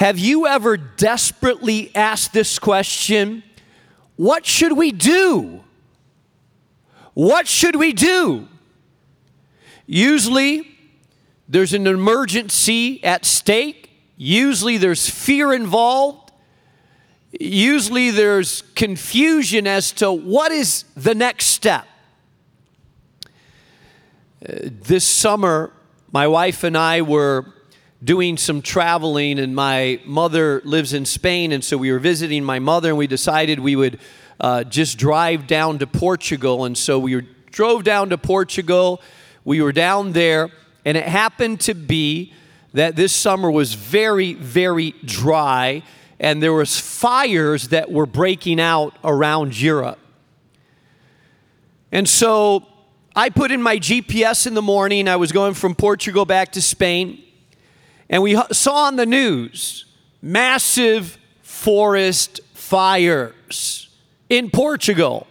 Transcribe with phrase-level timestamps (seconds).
[0.00, 3.42] Have you ever desperately asked this question?
[4.16, 5.62] What should we do?
[7.12, 8.48] What should we do?
[9.86, 10.66] Usually,
[11.46, 13.90] there's an emergency at stake.
[14.16, 16.32] Usually, there's fear involved.
[17.38, 21.86] Usually, there's confusion as to what is the next step.
[24.42, 25.74] Uh, this summer,
[26.10, 27.52] my wife and I were
[28.02, 32.58] doing some traveling, and my mother lives in Spain, and so we were visiting my
[32.58, 34.00] mother, and we decided we would
[34.40, 36.64] uh, just drive down to Portugal.
[36.64, 39.02] And so we drove down to Portugal.
[39.44, 40.48] We were down there,
[40.84, 42.32] and it happened to be
[42.72, 45.82] that this summer was very, very dry,
[46.18, 49.98] and there was fires that were breaking out around Europe.
[51.92, 52.66] And so
[53.14, 55.06] I put in my GPS in the morning.
[55.08, 57.24] I was going from Portugal back to Spain
[58.10, 59.86] and we saw on the news
[60.20, 63.88] massive forest fires
[64.28, 65.26] in Portugal.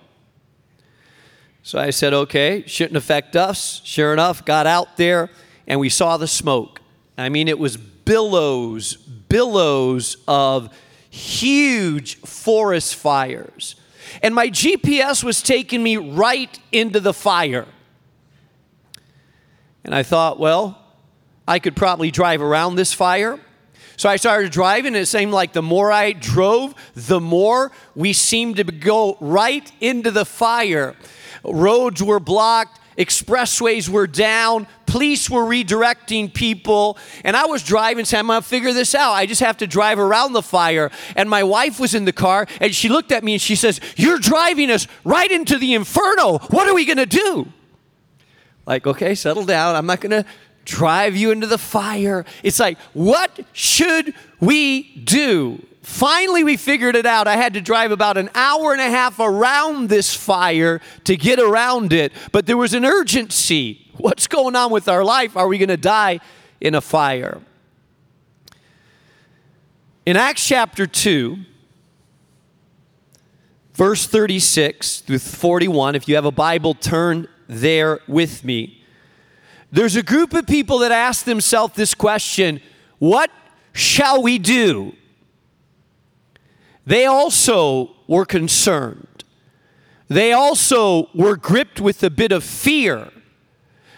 [1.62, 3.82] So I said, okay, shouldn't affect us.
[3.84, 5.30] Sure enough, got out there
[5.68, 6.82] and we saw the smoke.
[7.18, 10.74] I mean, it was billows, billows of
[11.12, 13.76] huge forest fires.
[14.24, 17.68] And my GPS was taking me right into the fire.
[19.84, 20.79] And I thought, well,
[21.50, 23.40] I could probably drive around this fire.
[23.98, 28.14] So I started driving, and it seemed like the more I drove, the more we
[28.14, 30.96] seemed to go right into the fire.
[31.44, 38.20] Roads were blocked, expressways were down, police were redirecting people, and I was driving saying,
[38.20, 39.14] I'm gonna figure this out.
[39.14, 40.92] I just have to drive around the fire.
[41.16, 43.82] And my wife was in the car, and she looked at me and she says,
[43.96, 46.38] You're driving us right into the inferno.
[46.52, 47.52] What are we gonna do?
[48.68, 49.76] Like, okay, settle down.
[49.76, 50.26] I'm not gonna
[50.66, 52.26] drive you into the fire.
[52.44, 55.66] It's like, what should we do?
[55.82, 57.28] Finally, we figured it out.
[57.28, 61.40] I had to drive about an hour and a half around this fire to get
[61.40, 63.88] around it, but there was an urgency.
[63.98, 65.36] What's going on with our life?
[65.36, 66.20] Are we going to die
[66.62, 67.42] in a fire?
[70.06, 71.38] In Acts chapter 2,
[73.74, 78.79] verse 36 through 41, if you have a Bible, turn there with me.
[79.72, 82.62] There's a group of people that ask themselves this question
[82.98, 83.30] What
[83.74, 84.94] shall we do?
[86.86, 89.24] They also were concerned.
[90.08, 93.12] They also were gripped with a bit of fear.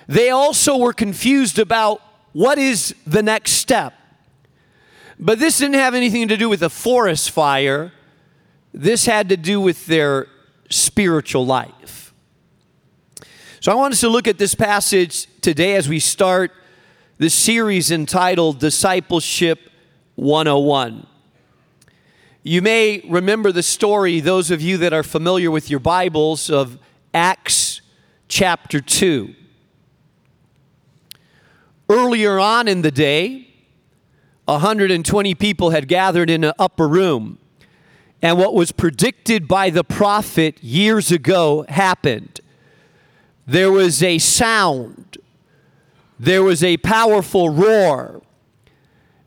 [0.07, 2.01] They also were confused about
[2.33, 3.93] what is the next step.
[5.17, 7.93] But this didn't have anything to do with a forest fire,
[8.73, 10.27] this had to do with their
[10.69, 12.10] spiritual life.
[13.61, 16.51] So I want us to look at this passage today as we start
[17.19, 19.69] this series entitled Discipleship
[20.15, 21.05] 101.
[22.41, 26.79] You may remember the story, those of you that are familiar with your Bibles, of
[27.13, 27.81] Acts
[28.27, 29.35] chapter 2.
[31.87, 33.47] Earlier on in the day,
[34.45, 37.37] 120 people had gathered in an upper room,
[38.23, 42.41] and what was predicted by the prophet years ago happened
[43.51, 45.17] there was a sound,
[46.17, 48.21] there was a powerful roar.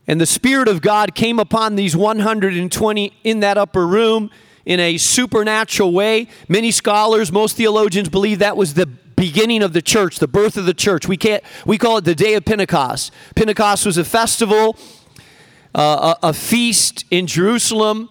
[0.07, 4.31] And the Spirit of God came upon these 120 in that upper room
[4.65, 6.27] in a supernatural way.
[6.47, 10.65] Many scholars, most theologians believe that was the beginning of the church, the birth of
[10.65, 11.07] the church.
[11.07, 13.11] We can't we call it the day of Pentecost.
[13.35, 14.75] Pentecost was a festival,
[15.75, 18.09] uh, a, a, feast in Jerusalem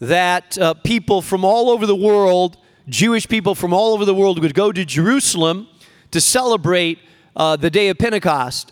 [0.00, 2.56] that uh, people from all over the world
[2.92, 5.66] Jewish people from all over the world would go to Jerusalem
[6.10, 6.98] to celebrate
[7.34, 8.70] uh, the day of Pentecost.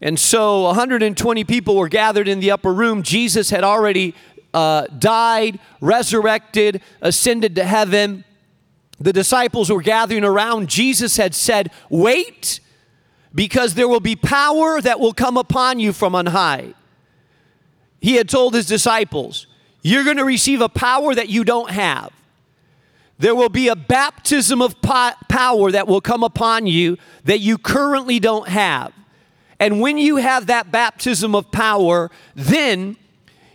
[0.00, 3.02] And so 120 people were gathered in the upper room.
[3.02, 4.14] Jesus had already
[4.52, 8.24] uh, died, resurrected, ascended to heaven.
[9.00, 10.68] The disciples were gathering around.
[10.68, 12.60] Jesus had said, Wait,
[13.34, 16.74] because there will be power that will come upon you from on high.
[18.00, 19.48] He had told his disciples,
[19.82, 22.12] You're going to receive a power that you don't have.
[23.18, 28.18] There will be a baptism of power that will come upon you that you currently
[28.18, 28.92] don't have.
[29.60, 32.96] And when you have that baptism of power, then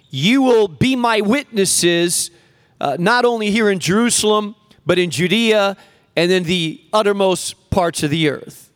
[0.09, 2.31] you will be my witnesses,
[2.79, 5.75] uh, not only here in Jerusalem, but in Judea
[6.15, 8.71] and in the uttermost parts of the earth.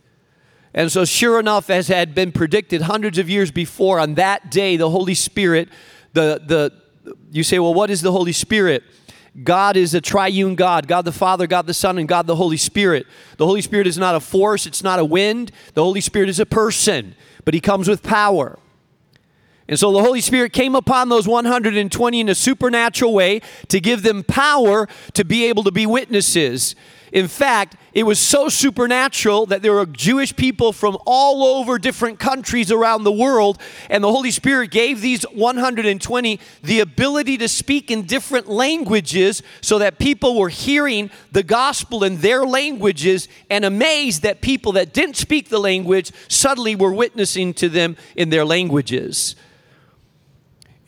[0.74, 4.76] And so, sure enough, as had been predicted hundreds of years before, on that day,
[4.76, 5.70] the Holy Spirit,
[6.14, 8.84] the, the, you say, well, what is the Holy Spirit?
[9.42, 12.58] God is a triune God God the Father, God the Son, and God the Holy
[12.58, 13.08] Spirit.
[13.38, 15.52] The Holy Spirit is not a force, it's not a wind.
[15.74, 17.16] The Holy Spirit is a person,
[17.46, 18.60] but He comes with power.
[19.68, 24.04] And so the Holy Spirit came upon those 120 in a supernatural way to give
[24.04, 26.76] them power to be able to be witnesses.
[27.14, 32.18] In fact, it was so supernatural that there were Jewish people from all over different
[32.18, 37.92] countries around the world, and the Holy Spirit gave these 120 the ability to speak
[37.92, 44.24] in different languages so that people were hearing the gospel in their languages and amazed
[44.24, 49.36] that people that didn't speak the language suddenly were witnessing to them in their languages.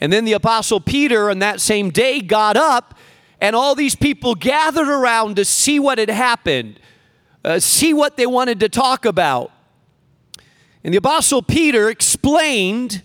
[0.02, 2.98] And then the Apostle Peter on that same day got up
[3.46, 6.80] and all these people gathered around to see what had happened,
[7.44, 9.52] uh, see what they wanted to talk about.
[10.84, 13.04] And the Apostle Peter explained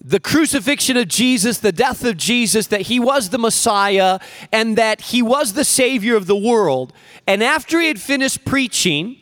[0.00, 4.18] the crucifixion of Jesus, the death of Jesus, that he was the Messiah,
[4.50, 6.94] and that he was the Savior of the world.
[7.26, 9.18] And after he had finished preaching,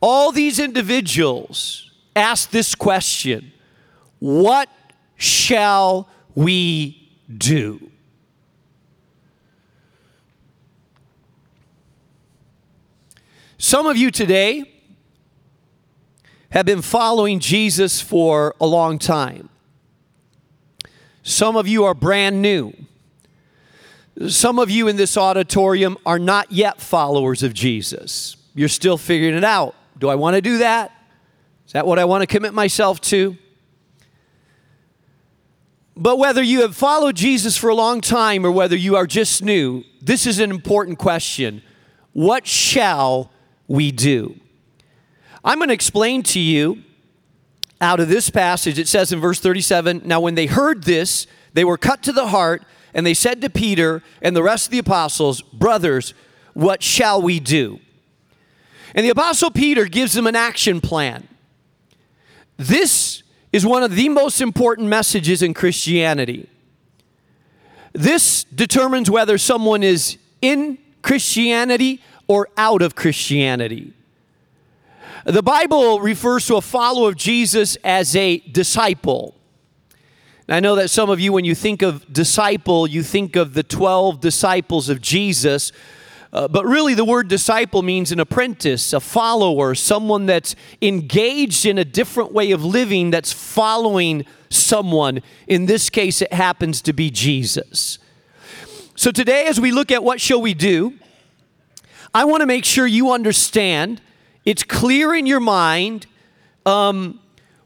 [0.00, 3.52] all these individuals asked this question
[4.18, 4.70] What
[5.18, 7.89] shall we do?
[13.62, 14.64] Some of you today
[16.48, 19.50] have been following Jesus for a long time.
[21.22, 22.72] Some of you are brand new.
[24.28, 28.38] Some of you in this auditorium are not yet followers of Jesus.
[28.54, 29.74] You're still figuring it out.
[29.98, 30.90] Do I want to do that?
[31.66, 33.36] Is that what I want to commit myself to?
[35.94, 39.44] But whether you have followed Jesus for a long time or whether you are just
[39.44, 41.60] new, this is an important question.
[42.14, 43.30] What shall
[43.70, 44.34] we do.
[45.44, 46.82] I'm going to explain to you
[47.80, 48.80] out of this passage.
[48.80, 52.26] It says in verse 37 Now, when they heard this, they were cut to the
[52.26, 56.14] heart, and they said to Peter and the rest of the apostles, Brothers,
[56.52, 57.78] what shall we do?
[58.92, 61.28] And the apostle Peter gives them an action plan.
[62.56, 63.22] This
[63.52, 66.48] is one of the most important messages in Christianity.
[67.92, 73.92] This determines whether someone is in Christianity or out of Christianity.
[75.24, 79.34] The Bible refers to a follower of Jesus as a disciple.
[80.48, 83.64] I know that some of you, when you think of disciple, you think of the
[83.64, 85.72] 12 disciples of Jesus.
[86.32, 91.78] Uh, but really, the word disciple means an apprentice, a follower, someone that's engaged in
[91.78, 95.20] a different way of living that's following someone.
[95.48, 97.98] In this case, it happens to be Jesus.
[98.94, 100.94] So, today, as we look at what shall we do,
[102.14, 104.00] I want to make sure you understand,
[104.44, 106.06] it's clear in your mind
[106.66, 107.20] um,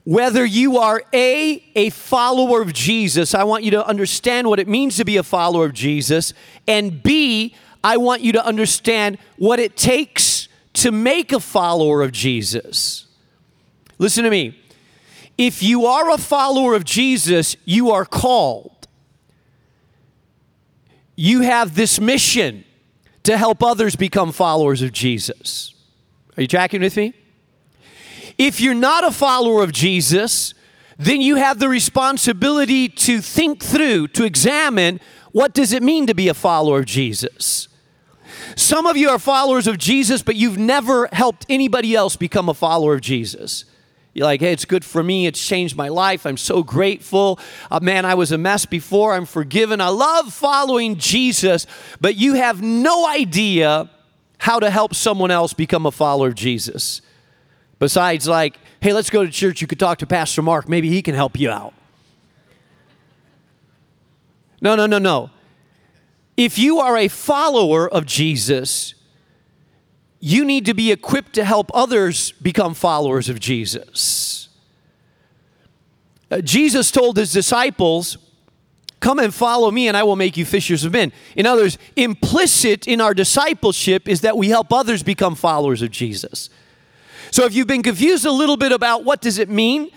[0.05, 3.35] whether you are A, a follower of Jesus.
[3.35, 6.35] I want you to understand what it means to be a follower of Jesus.
[6.69, 12.12] And B, I want you to understand what it takes to make a follower of
[12.12, 13.06] Jesus.
[13.99, 14.58] Listen to me.
[15.38, 18.87] If you are a follower of Jesus, you are called.
[21.17, 22.64] You have this mission
[23.25, 25.75] to help others become followers of Jesus.
[26.37, 27.15] Are you tracking with me?
[28.38, 30.55] If you're not a follower of Jesus,
[30.99, 35.00] then you have the responsibility to think through, to examine
[35.32, 37.69] what does it mean to be a follower of Jesus?
[38.56, 42.55] Some of you are followers of Jesus, but you've never helped anybody else become a
[42.55, 43.65] follower of Jesus.
[44.14, 45.26] You're like, hey, it's good for me.
[45.26, 46.25] It's changed my life.
[46.25, 47.40] I'm so grateful.
[47.69, 49.12] Uh, man, I was a mess before.
[49.12, 49.81] I'm forgiven.
[49.81, 51.67] I love following Jesus,
[52.00, 53.91] but you have no idea
[54.39, 57.03] how to help someone else become a follower of Jesus.
[57.81, 59.60] Besides, like, hey, let's go to church.
[59.60, 60.69] You could talk to Pastor Mark.
[60.69, 61.74] Maybe he can help you out.
[64.60, 65.31] No, no, no, no.
[66.36, 68.94] If you are a follower of Jesus,
[70.24, 74.48] you need to be equipped to help others become followers of Jesus.
[76.31, 78.16] Uh, Jesus told his disciples,
[79.00, 81.12] Come and follow me, and I will make you fishers of men.
[81.36, 85.90] In other words, implicit in our discipleship is that we help others become followers of
[85.90, 86.48] Jesus.
[87.31, 89.90] So if you've been confused a little bit about what does it mean,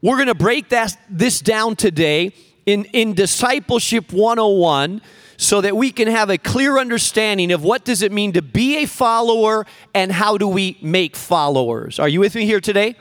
[0.00, 2.32] we're going to break that, this down today
[2.64, 5.02] in, in Discipleship 101
[5.36, 8.82] so that we can have a clear understanding of what does it mean to be
[8.82, 11.98] a follower and how do we make followers.
[11.98, 12.96] Are you with me here today?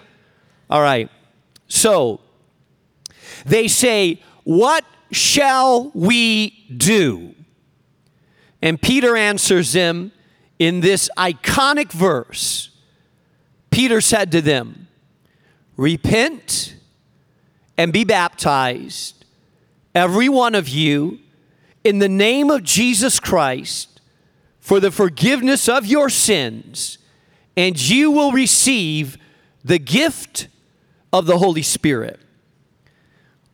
[0.70, 1.10] All right.
[1.68, 2.20] So,
[3.46, 7.36] they say, "What shall we do?"
[8.62, 10.12] And Peter answers them
[10.60, 12.70] in this iconic verse.
[13.70, 14.88] Peter said to them,
[15.77, 16.75] Repent
[17.77, 19.25] and be baptized,
[19.94, 21.20] every one of you,
[21.86, 24.01] in the name of Jesus Christ
[24.60, 26.98] for the forgiveness of your sins,
[27.56, 29.20] and you will receive
[29.63, 30.48] the gift
[31.13, 32.20] of the Holy Spirit.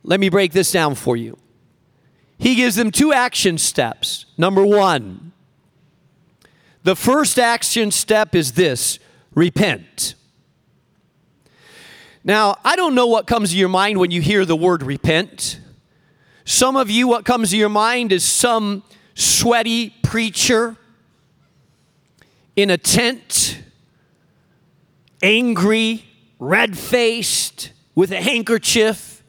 [0.02, 1.36] Let me break this down for you.
[2.38, 4.24] He gives them two action steps.
[4.38, 5.32] Number one,
[6.82, 8.98] the first action step is this
[9.34, 10.14] repent.
[12.24, 15.60] Now, I don't know what comes to your mind when you hear the word repent.
[16.44, 18.82] Some of you, what comes to your mind is some
[19.14, 20.76] sweaty preacher
[22.56, 23.58] in a tent,
[25.22, 26.04] angry,
[26.38, 29.22] red faced, with a handkerchief,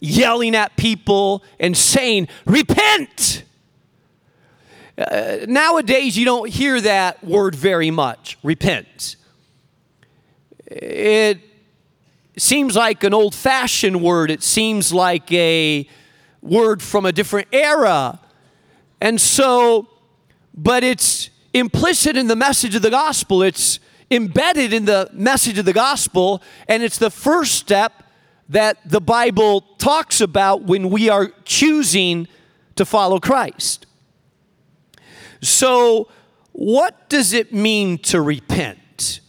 [0.00, 3.44] yelling at people and saying, Repent!
[4.98, 9.16] Uh, nowadays, you don't hear that word very much, repent.
[10.66, 11.40] It
[12.38, 15.86] seems like an old fashioned word, it seems like a
[16.46, 18.20] word from a different era.
[19.00, 19.88] And so,
[20.54, 25.64] but it's implicit in the message of the gospel, it's embedded in the message of
[25.64, 28.04] the gospel, and it's the first step
[28.48, 32.28] that the Bible talks about when we are choosing
[32.76, 33.86] to follow Christ.
[35.40, 36.08] So,
[36.52, 39.20] what does it mean to repent?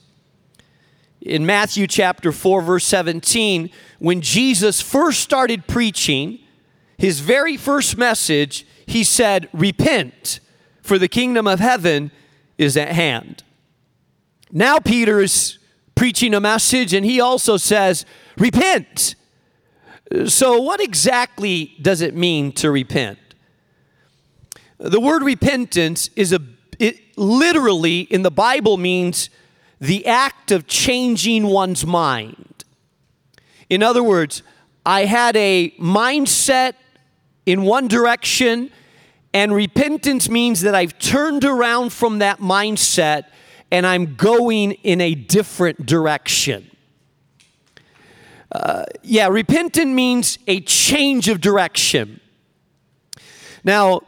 [1.22, 3.70] In Matthew chapter 4, verse 17,
[4.00, 6.40] when Jesus first started preaching,
[6.98, 10.40] his very first message, he said, Repent,
[10.82, 12.12] for the kingdom of heaven
[12.58, 13.44] is at hand.
[14.52, 15.60] Now, Peter is
[15.96, 18.06] preaching a message, and he also says,
[18.38, 19.16] Repent.
[20.28, 23.20] So, what exactly does it mean to repent?
[24.78, 26.40] The word repentance is a
[26.80, 29.30] it literally in the Bible means
[29.80, 32.64] the act of changing one's mind.
[33.70, 34.44] In other words,
[34.86, 36.74] I had a mindset
[37.48, 38.70] in one direction,
[39.34, 43.28] and repentance means that I've turned around from that mindset
[43.72, 46.70] and I'm going in a different direction.
[48.52, 52.20] Uh, yeah, repentant means a change of direction.
[53.64, 54.02] Now,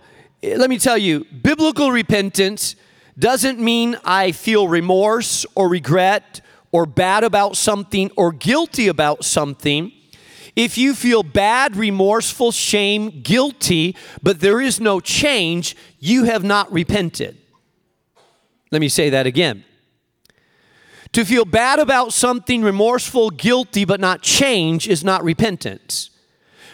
[0.44, 2.76] let me tell you, biblical repentance
[3.18, 6.42] doesn't mean I feel remorse or regret
[6.74, 9.94] or bad about something or guilty about something.
[10.56, 16.72] If you feel bad, remorseful, shame, guilty, but there is no change, you have not
[16.72, 17.38] repented.
[18.72, 19.64] Let me say that again.
[21.14, 26.12] To feel bad about something, remorseful, guilty, but not change is not repentance.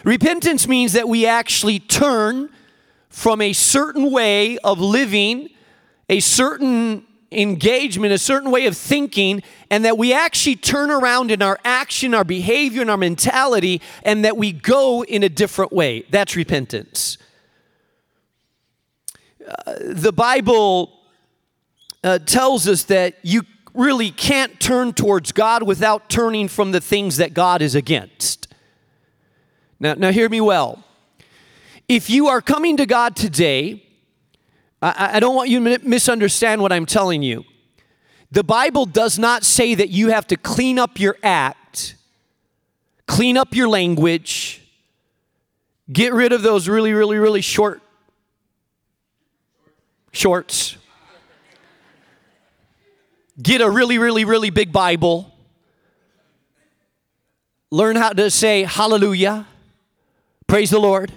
[0.04, 2.50] Repentance means that we actually turn
[3.08, 5.48] from a certain way of living,
[6.10, 11.42] a certain engagement, a certain way of thinking, and that we actually turn around in
[11.42, 16.04] our action, our behavior, and our mentality, and that we go in a different way.
[16.10, 17.18] That's repentance.
[19.46, 20.92] Uh, the Bible
[22.02, 23.42] uh, tells us that you
[23.74, 28.48] really can't turn towards God without turning from the things that God is against.
[29.78, 30.82] Now, now hear me well.
[31.88, 33.85] If you are coming to God today,
[34.86, 37.44] I, I don't want you to misunderstand what I'm telling you.
[38.30, 41.96] The Bible does not say that you have to clean up your act,
[43.06, 44.62] clean up your language,
[45.92, 47.82] get rid of those really, really, really short
[50.12, 50.76] shorts,
[53.40, 55.32] get a really, really, really big Bible,
[57.70, 59.46] learn how to say hallelujah,
[60.46, 61.12] praise the Lord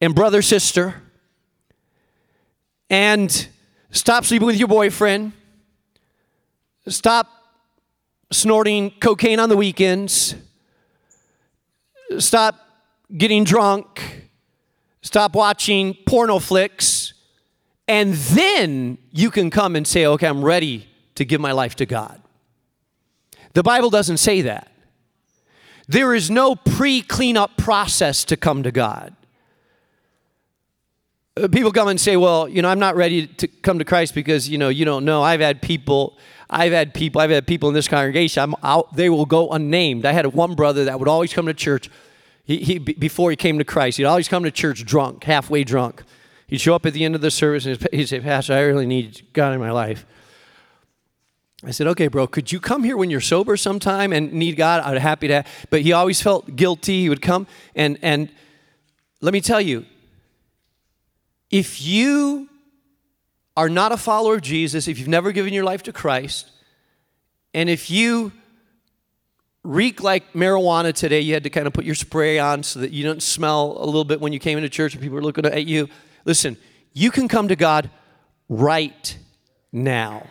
[0.00, 1.02] and brother, sister,
[2.90, 3.48] and
[3.90, 5.32] stop sleeping with your boyfriend,
[6.86, 7.28] stop
[8.30, 10.34] snorting cocaine on the weekends,
[12.18, 12.54] stop
[13.16, 14.28] getting drunk,
[15.02, 17.14] stop watching porno flicks,
[17.86, 21.86] and then you can come and say, okay, I'm ready to give my life to
[21.86, 22.20] God.
[23.54, 24.70] The Bible doesn't say that.
[25.88, 29.16] There is no pre cleanup process to come to God.
[31.38, 34.14] Uh, people come and say, well, you know, I'm not ready to come to Christ
[34.14, 35.22] because, you know, you don't know.
[35.22, 36.18] I've had people,
[36.50, 40.04] I've had people, I've had people in this congregation, I'm out, they will go unnamed.
[40.04, 41.90] I had one brother that would always come to church.
[42.44, 46.02] He, he, before he came to Christ, he'd always come to church drunk, halfway drunk.
[46.46, 48.86] He'd show up at the end of the service and he'd say, Pastor, I really
[48.86, 50.06] need God in my life.
[51.64, 54.80] I said, okay, bro, could you come here when you're sober sometime and need God?
[54.82, 55.44] I'd be happy to.
[55.70, 57.02] But he always felt guilty.
[57.02, 58.30] He would come and, and
[59.20, 59.84] let me tell you,
[61.50, 62.48] if you
[63.56, 66.50] are not a follower of Jesus, if you've never given your life to Christ,
[67.54, 68.32] and if you
[69.64, 72.92] reek like marijuana today, you had to kind of put your spray on so that
[72.92, 75.44] you don't smell a little bit when you came into church and people were looking
[75.44, 75.88] at you.
[76.24, 76.56] Listen,
[76.92, 77.90] you can come to God
[78.48, 79.18] right
[79.72, 80.26] now.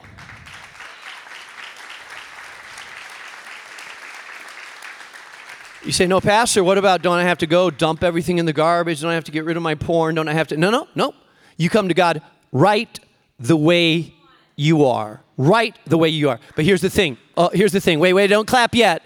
[5.87, 8.51] You say, no, Pastor, what about don't I have to go dump everything in the
[8.51, 8.99] garbage?
[8.99, 10.15] Don't I have to get rid of my porn?
[10.15, 10.57] Don't I have to?
[10.57, 11.15] No, no, no.
[11.55, 12.99] You come to God right
[13.39, 14.13] the way
[14.57, 15.21] you are.
[15.37, 16.41] Right the way you are.
[16.57, 17.17] But here's the thing.
[17.37, 18.01] Oh, here's the thing.
[18.01, 19.01] Wait, wait, don't clap yet.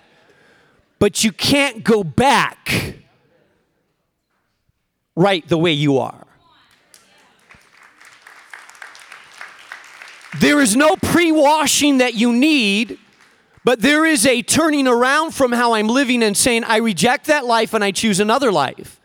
[0.98, 2.96] But you can't go back
[5.16, 6.26] right the way you are.
[10.40, 12.98] There is no pre washing that you need,
[13.64, 17.46] but there is a turning around from how I'm living and saying, I reject that
[17.46, 19.00] life and I choose another life.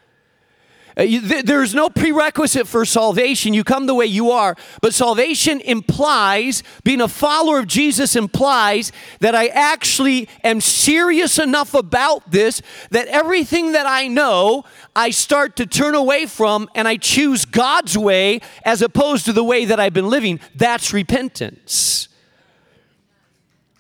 [0.99, 1.05] Uh,
[1.45, 3.53] there's no prerequisite for salvation.
[3.53, 4.57] You come the way you are.
[4.81, 11.75] But salvation implies, being a follower of Jesus implies that I actually am serious enough
[11.75, 16.97] about this that everything that I know, I start to turn away from and I
[16.97, 20.41] choose God's way as opposed to the way that I've been living.
[20.55, 22.09] That's repentance.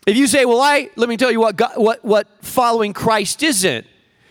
[0.06, 3.42] If you say, well, I, let me tell you what, God, what, what following Christ
[3.42, 3.86] isn't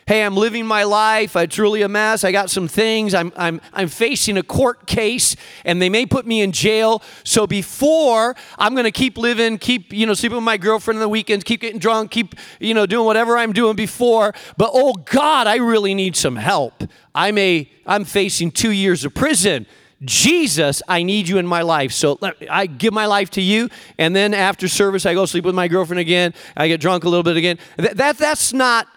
[0.08, 1.36] hey, I'm living my life.
[1.36, 2.24] It's really a mess.
[2.24, 3.16] I got some things.
[3.16, 7.02] I'm, I'm, I'm facing a court case and they may put me in jail.
[7.24, 11.02] So before I'm going to keep living, keep, you know, sleeping with my girlfriend on
[11.02, 14.36] the weekends, keep getting drunk, keep, you know, doing whatever I'm doing before.
[14.58, 16.84] But oh God, I really need some help.
[17.16, 19.66] I may, I'm facing two years of prison.
[20.04, 21.92] Jesus, I need you in my life.
[21.92, 25.56] So I give my life to you, and then after service, I go sleep with
[25.56, 26.34] my girlfriend again.
[26.56, 27.58] I get drunk a little bit again.
[27.78, 28.88] That, that that's not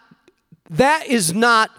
[0.70, 1.70] that is not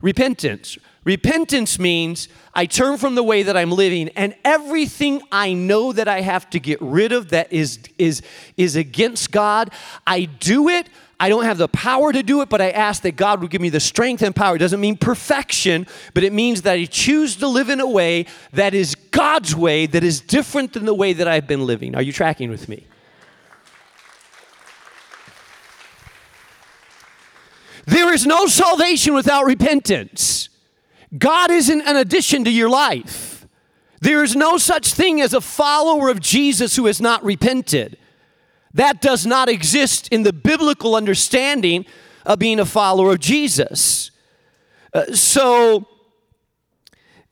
[0.00, 0.78] repentance.
[1.04, 6.08] Repentance means I turn from the way that I'm living and everything I know that
[6.08, 8.20] I have to get rid of that is, is,
[8.56, 9.70] is against God,
[10.06, 10.88] I do it.
[11.20, 13.60] I don't have the power to do it, but I ask that God would give
[13.60, 14.54] me the strength and power.
[14.54, 18.26] It doesn't mean perfection, but it means that I choose to live in a way
[18.52, 21.96] that is God's way, that is different than the way that I've been living.
[21.96, 22.86] Are you tracking with me?
[27.84, 30.50] There is no salvation without repentance.
[31.16, 33.46] God isn't an addition to your life.
[34.00, 37.98] There is no such thing as a follower of Jesus who has not repented.
[38.74, 41.86] That does not exist in the biblical understanding
[42.24, 44.10] of being a follower of Jesus.
[44.92, 45.86] Uh, so,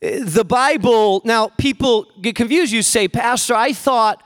[0.02, 2.72] uh, the Bible, now people get confused.
[2.72, 4.22] You say, Pastor, I thought,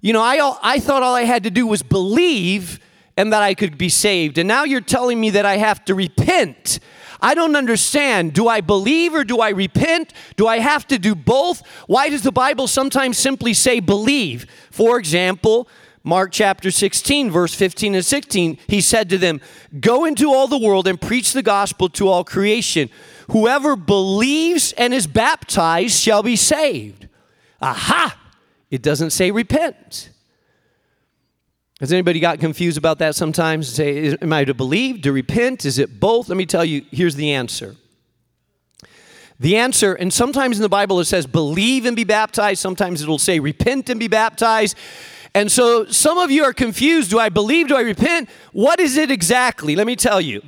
[0.00, 2.80] you know, I, I thought all I had to do was believe
[3.16, 4.38] and that I could be saved.
[4.38, 6.78] And now you're telling me that I have to repent.
[7.20, 8.32] I don't understand.
[8.32, 10.12] Do I believe or do I repent?
[10.36, 11.62] Do I have to do both?
[11.88, 14.46] Why does the Bible sometimes simply say believe?
[14.70, 15.68] For example,
[16.08, 19.42] Mark chapter 16, verse 15 and 16, he said to them,
[19.78, 22.88] Go into all the world and preach the gospel to all creation.
[23.30, 27.08] Whoever believes and is baptized shall be saved.
[27.60, 28.18] Aha!
[28.70, 30.08] It doesn't say repent.
[31.78, 33.68] Has anybody got confused about that sometimes?
[33.68, 35.66] Say, am I to believe, to repent?
[35.66, 36.30] Is it both?
[36.30, 37.76] Let me tell you, here's the answer.
[39.38, 43.18] The answer, and sometimes in the Bible it says believe and be baptized, sometimes it'll
[43.18, 44.74] say repent and be baptized.
[45.34, 48.28] And so some of you are confused do I believe, do I repent?
[48.52, 49.76] What is it exactly?
[49.76, 50.42] Let me tell you.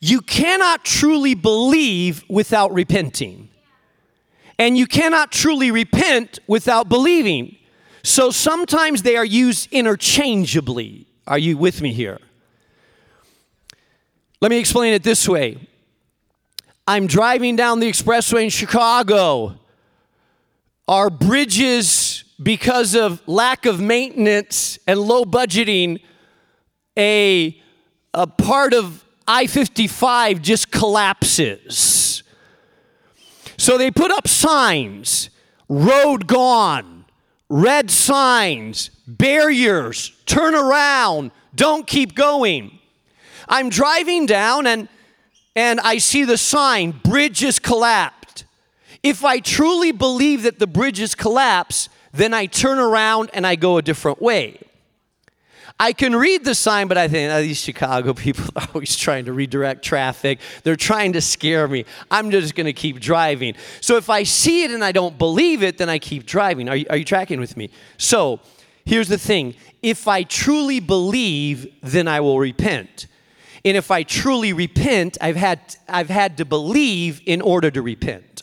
[0.00, 3.50] You cannot truly believe without repenting,
[4.58, 7.56] and you cannot truly repent without believing.
[8.02, 11.06] So sometimes they are used interchangeably.
[11.26, 12.18] Are you with me here?
[14.40, 15.56] Let me explain it this way
[16.86, 19.58] I'm driving down the expressway in Chicago.
[20.88, 26.00] Our bridges, because of lack of maintenance and low budgeting,
[26.98, 27.60] a,
[28.12, 32.22] a part of I 55 just collapses.
[33.56, 35.30] So they put up signs
[35.68, 36.92] road gone
[37.52, 42.78] red signs, barriers, turn around, don't keep going.
[43.46, 44.88] I'm driving down and
[45.54, 48.46] and I see the sign, bridge is collapsed.
[49.02, 53.56] If I truly believe that the bridge is collapsed, then I turn around and I
[53.56, 54.58] go a different way.
[55.80, 59.24] I can read the sign, but I think oh, these Chicago people are always trying
[59.24, 60.38] to redirect traffic.
[60.62, 61.84] They're trying to scare me.
[62.10, 63.54] I'm just going to keep driving.
[63.80, 66.68] So if I see it and I don't believe it, then I keep driving.
[66.68, 67.70] Are you, are you tracking with me?
[67.96, 68.40] So
[68.84, 73.08] here's the thing if I truly believe, then I will repent.
[73.64, 78.42] And if I truly repent, I've had, I've had to believe in order to repent.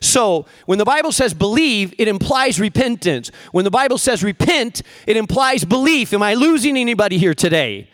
[0.00, 3.30] So, when the Bible says believe, it implies repentance.
[3.52, 6.12] When the Bible says repent, it implies belief.
[6.12, 7.88] Am I losing anybody here today?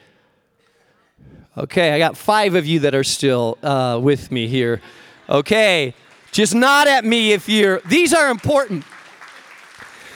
[1.57, 4.81] Okay, I got five of you that are still uh, with me here.
[5.29, 5.95] Okay,
[6.33, 8.85] just nod at me if you're, these are important.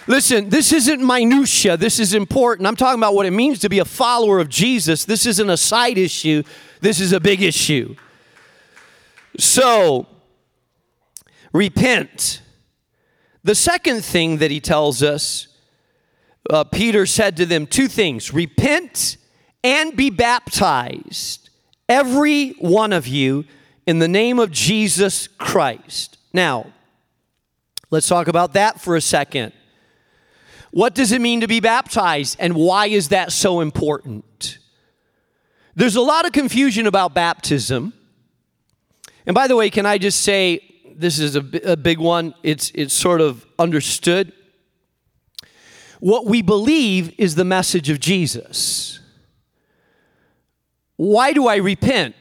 [0.09, 1.77] Listen, this isn't minutia.
[1.77, 2.67] This is important.
[2.67, 5.05] I'm talking about what it means to be a follower of Jesus.
[5.05, 6.43] This isn't a side issue.
[6.81, 7.95] This is a big issue.
[9.39, 10.07] So,
[11.53, 12.43] repent.
[13.45, 15.49] The second thing that he tells us,
[16.51, 19.17] uh, Peter said to them two things repent
[19.65, 21.51] and be baptized,
[21.89, 23.45] every one of you,
[23.87, 26.19] in the name of Jesus Christ.
[26.33, 26.73] Now,
[27.91, 29.53] let's talk about that for a second.
[30.71, 34.59] What does it mean to be baptized, and why is that so important?
[35.75, 37.95] There's a lot of confusion about baptism.
[39.25, 40.68] And by the way, can I just say
[40.99, 42.35] this is a, a big one?
[42.43, 44.33] It's, it's sort of understood.
[46.01, 49.01] What we believe is the message of Jesus.
[50.97, 52.17] Why do I repent?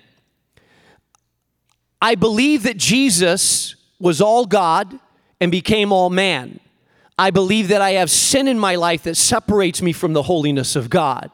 [2.01, 4.99] I believe that Jesus was all God
[5.41, 6.59] and became all man.
[7.17, 10.75] I believe that I have sin in my life that separates me from the holiness
[10.75, 11.31] of God.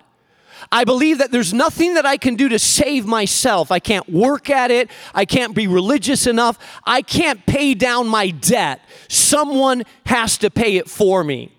[0.74, 3.70] I believe that there's nothing that I can do to save myself.
[3.70, 4.90] I can't work at it.
[5.14, 6.58] I can't be religious enough.
[6.84, 8.82] I can't pay down my debt.
[9.08, 11.53] Someone has to pay it for me.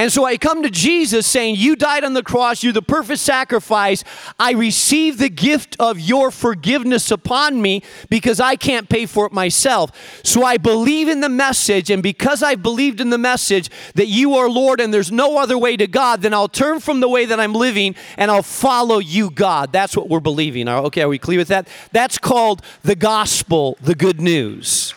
[0.00, 3.20] And so I come to Jesus saying, You died on the cross, you're the perfect
[3.20, 4.02] sacrifice.
[4.38, 9.32] I receive the gift of your forgiveness upon me because I can't pay for it
[9.32, 9.90] myself.
[10.24, 14.36] So I believe in the message, and because I've believed in the message that you
[14.36, 17.26] are Lord and there's no other way to God, then I'll turn from the way
[17.26, 19.70] that I'm living and I'll follow you, God.
[19.70, 20.66] That's what we're believing.
[20.66, 21.68] Okay, are we clear with that?
[21.92, 24.94] That's called the gospel, the good news.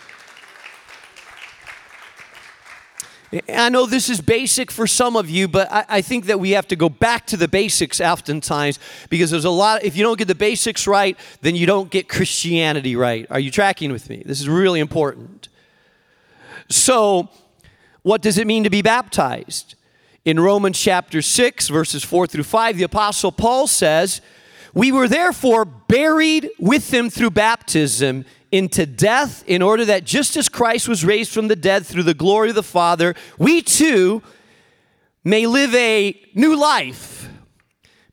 [3.50, 6.52] I know this is basic for some of you, but I, I, think that we
[6.52, 8.78] have to go back to the basics oftentimes
[9.10, 9.84] because there's a lot.
[9.84, 13.26] If you don't get the basics right, then you don't get Christianity right.
[13.32, 14.22] Are you tracking with me?
[14.26, 15.50] This is really important.
[16.70, 17.30] So,
[18.04, 19.76] what does it mean to be baptized?
[20.26, 24.22] In Romans chapter 6, verses 4 through 5, the Apostle Paul says,
[24.74, 30.48] We were therefore buried with him through baptism into death in order that just as
[30.48, 34.22] Christ was raised from the dead through the glory of the Father, we too
[35.24, 37.28] may live a new life.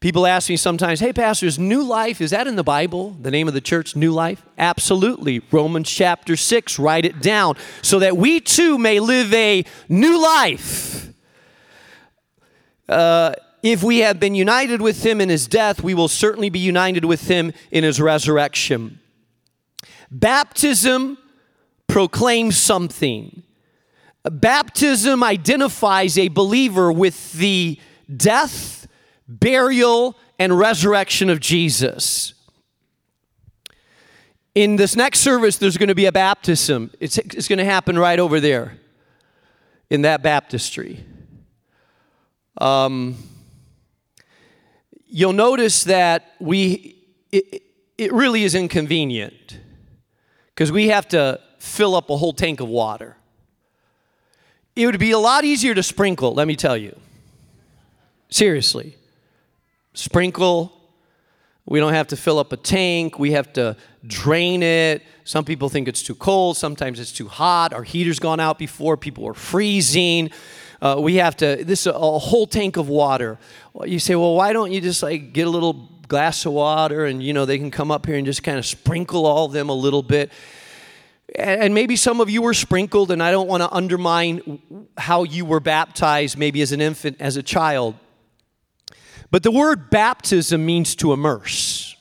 [0.00, 3.10] People ask me sometimes, hey, pastors, new life, is that in the Bible?
[3.20, 4.42] The name of the church, New Life?
[4.56, 5.42] Absolutely.
[5.50, 7.54] Romans chapter 6, write it down.
[7.82, 11.12] So that we too may live a new life.
[12.88, 16.60] Uh, if we have been united with him in his death, we will certainly be
[16.60, 19.00] united with him in his resurrection.
[20.10, 21.18] Baptism
[21.86, 23.42] proclaims something.
[24.24, 27.78] Baptism identifies a believer with the
[28.14, 28.86] death,
[29.28, 32.34] burial, and resurrection of Jesus.
[34.54, 36.90] In this next service, there's going to be a baptism.
[36.98, 38.78] It's, it's going to happen right over there
[39.90, 41.04] in that baptistry.
[42.58, 43.16] Um,
[45.06, 46.96] you'll notice that we,
[47.30, 47.62] it,
[47.96, 49.58] it really is inconvenient
[50.60, 53.16] because we have to fill up a whole tank of water.
[54.76, 56.94] It would be a lot easier to sprinkle, let me tell you.
[58.28, 58.94] Seriously.
[59.94, 60.70] Sprinkle.
[61.64, 63.18] We don't have to fill up a tank.
[63.18, 63.74] We have to
[64.06, 65.02] drain it.
[65.24, 66.58] Some people think it's too cold.
[66.58, 67.72] Sometimes it's too hot.
[67.72, 68.98] Our heater's gone out before.
[68.98, 70.28] People are freezing.
[70.82, 73.38] Uh, we have to, this is a, a whole tank of water.
[73.86, 77.22] You say, well, why don't you just like get a little glass of water and,
[77.22, 79.70] you know, they can come up here and just kind of sprinkle all of them
[79.70, 80.30] a little bit.
[81.36, 84.60] And maybe some of you were sprinkled, and I don't want to undermine
[84.98, 87.94] how you were baptized, maybe as an infant, as a child.
[89.30, 91.94] But the word baptism means to immerse.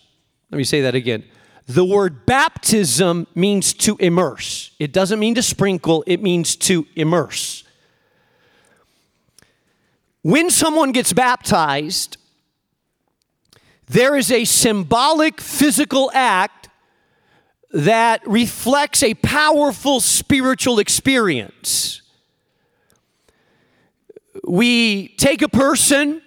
[0.50, 1.24] Let me say that again.
[1.68, 4.72] The word baptism means to immerse.
[4.80, 7.64] It doesn't mean to sprinkle, it means to immerse.
[10.24, 12.18] When someone gets baptized,
[13.90, 16.70] there is a symbolic physical act
[17.72, 22.02] that reflects a powerful spiritual experience.
[24.48, 26.22] We take a person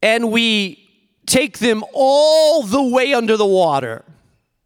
[0.00, 0.88] and we
[1.26, 4.04] take them all the way under the water.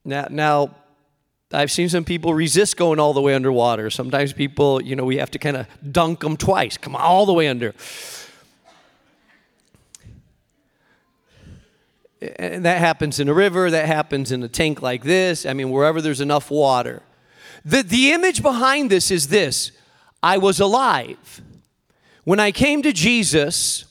[0.05, 0.75] Now, now
[1.53, 3.91] I've seen some people resist going all the way underwater.
[3.91, 6.77] Sometimes people, you know, we have to kind of dunk them twice.
[6.77, 7.75] Come all the way under.
[12.21, 15.47] And that happens in a river, that happens in a tank like this.
[15.47, 17.03] I mean, wherever there's enough water.
[17.65, 19.73] The, the image behind this is this
[20.23, 21.41] I was alive.
[22.25, 23.87] When I came to Jesus,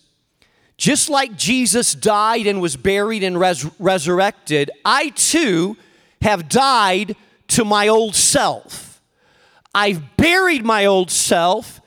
[0.78, 5.76] just like Jesus died and was buried and res- resurrected, I too
[6.22, 7.16] have died
[7.50, 9.02] to my old self.
[9.74, 11.82] I've buried my old self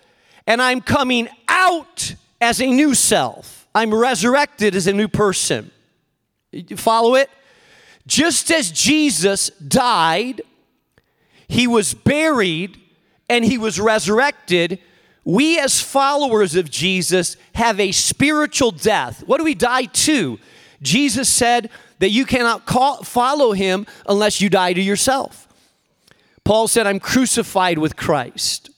[0.46, 3.68] and I'm coming out as a new self.
[3.74, 5.70] I'm resurrected as a new person.
[6.52, 7.30] You follow it?
[8.06, 10.42] Just as Jesus died,
[11.48, 12.78] he was buried,
[13.28, 14.78] and he was resurrected,
[15.24, 19.22] we as followers of Jesus have a spiritual death.
[19.26, 20.38] What do we die to?
[20.82, 25.48] Jesus said that you cannot call, follow him unless you die to yourself.
[26.44, 28.70] Paul said, I'm crucified with Christ.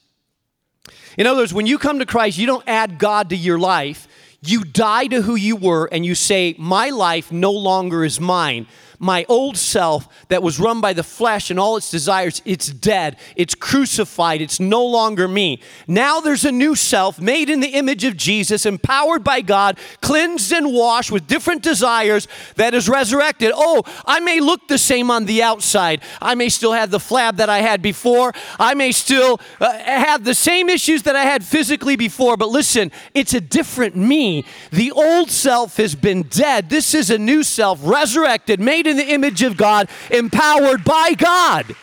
[1.17, 4.07] In other words, when you come to Christ, you don't add God to your life.
[4.47, 8.67] You die to who you were and you say, My life no longer is mine
[9.05, 13.17] my old self that was run by the flesh and all its desires, it's dead.
[13.37, 14.41] It's crucified.
[14.41, 15.61] It's no longer me.
[15.87, 20.53] Now there's a new self made in the image of Jesus, empowered by God, cleansed
[20.53, 23.53] and washed with different desires that is resurrected.
[23.55, 26.01] Oh, I may look the same on the outside.
[26.21, 28.33] I may still have the flab that I had before.
[28.59, 32.37] I may still uh, have the same issues that I had physically before.
[32.37, 34.45] But listen, it's a different me.
[34.71, 36.71] The old self has been dead.
[36.71, 41.15] This is a new self, resurrected, made made in the image of God, empowered by
[41.15, 41.75] God.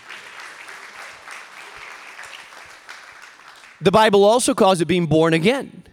[3.81, 5.83] The Bible also calls it being born again.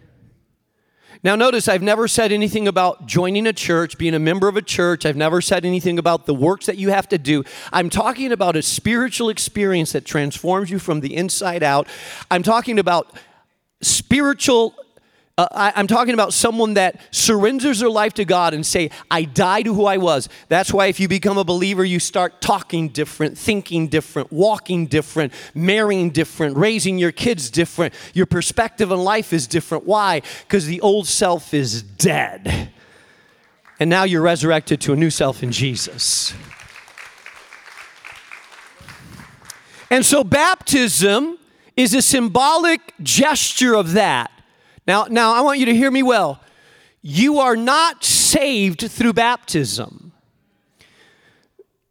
[1.21, 4.61] Now, notice I've never said anything about joining a church, being a member of a
[4.61, 5.05] church.
[5.05, 7.43] I've never said anything about the works that you have to do.
[7.73, 11.87] I'm talking about a spiritual experience that transforms you from the inside out.
[12.31, 13.11] I'm talking about
[13.81, 14.75] spiritual
[15.39, 19.23] uh, I, am talking about someone that surrenders their life to God and say, I
[19.23, 20.27] die to who I was.
[20.49, 25.31] That's why if you become a believer, you start talking different, thinking different, walking different,
[25.55, 27.93] marrying different, raising your kids different.
[28.13, 29.85] Your perspective on life is different.
[29.85, 30.23] Why?
[30.41, 32.73] Because the old self is dead.
[33.79, 36.33] And now you're resurrected to a new self in Jesus.
[39.89, 41.39] And so baptism
[41.77, 44.31] is a symbolic gesture of that.
[44.89, 46.41] Now, now I want you to hear me well.
[47.03, 50.11] You are not saved through baptism.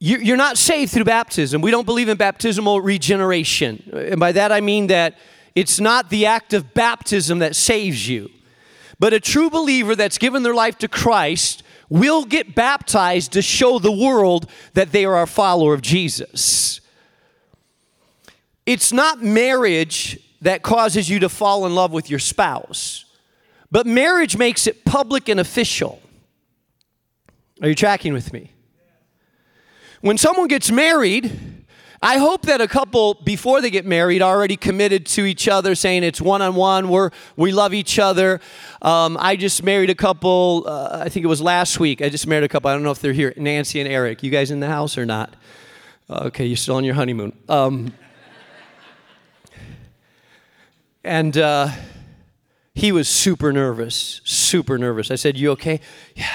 [0.00, 1.62] You're not saved through baptism.
[1.62, 3.88] We don't believe in baptismal regeneration.
[3.94, 5.16] And by that I mean that
[5.54, 8.30] it's not the act of baptism that saves you.
[8.98, 13.78] But a true believer that's given their life to Christ will get baptized to show
[13.78, 16.80] the world that they are a follower of Jesus.
[18.66, 23.04] It's not marriage that causes you to fall in love with your spouse.
[23.70, 26.00] But marriage makes it public and official.
[27.60, 28.52] Are you tracking with me?
[30.00, 31.58] When someone gets married,
[32.00, 36.04] I hope that a couple before they get married already committed to each other, saying
[36.04, 36.88] it's one on one.
[36.88, 38.40] We're we love each other.
[38.80, 40.64] Um, I just married a couple.
[40.66, 42.00] Uh, I think it was last week.
[42.00, 42.70] I just married a couple.
[42.70, 43.34] I don't know if they're here.
[43.36, 44.22] Nancy and Eric.
[44.22, 45.34] You guys in the house or not?
[46.08, 47.36] Okay, you're still on your honeymoon.
[47.48, 47.92] Um,
[51.08, 51.70] and uh,
[52.74, 55.10] he was super nervous, super nervous.
[55.10, 55.80] I said, You okay?
[56.14, 56.28] Yeah,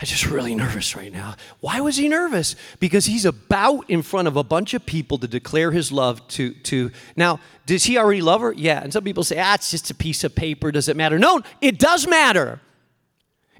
[0.00, 1.34] I'm just really nervous right now.
[1.60, 2.54] Why was he nervous?
[2.78, 6.52] Because he's about in front of a bunch of people to declare his love to,
[6.52, 8.52] to now, does he already love her?
[8.52, 8.82] Yeah.
[8.82, 10.70] And some people say, ah, it's just a piece of paper.
[10.70, 11.18] Does it matter?
[11.18, 12.60] No, it does matter.